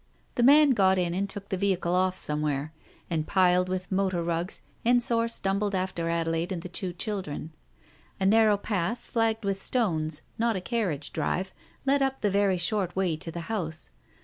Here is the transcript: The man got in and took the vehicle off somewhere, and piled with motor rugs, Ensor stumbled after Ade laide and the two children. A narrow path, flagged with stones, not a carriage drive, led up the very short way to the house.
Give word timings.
The 0.33 0.41
man 0.41 0.71
got 0.71 0.97
in 0.97 1.13
and 1.13 1.29
took 1.29 1.49
the 1.49 1.57
vehicle 1.59 1.93
off 1.93 2.17
somewhere, 2.17 2.73
and 3.07 3.27
piled 3.27 3.69
with 3.69 3.91
motor 3.91 4.23
rugs, 4.23 4.63
Ensor 4.83 5.27
stumbled 5.27 5.75
after 5.75 6.09
Ade 6.09 6.25
laide 6.25 6.51
and 6.51 6.63
the 6.63 6.69
two 6.69 6.91
children. 6.91 7.51
A 8.19 8.25
narrow 8.25 8.57
path, 8.57 8.97
flagged 9.01 9.45
with 9.45 9.61
stones, 9.61 10.23
not 10.39 10.55
a 10.55 10.59
carriage 10.59 11.13
drive, 11.13 11.51
led 11.85 12.01
up 12.01 12.21
the 12.21 12.31
very 12.31 12.57
short 12.57 12.95
way 12.95 13.15
to 13.17 13.29
the 13.31 13.41
house. 13.41 13.91